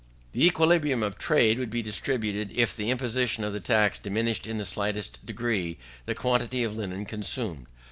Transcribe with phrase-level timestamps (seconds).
[0.31, 4.57] The equilibrium of trade would be disturbed if the imposition of the tax diminished in
[4.57, 5.77] the slightest degree
[6.07, 7.67] the quantity of linen consumed.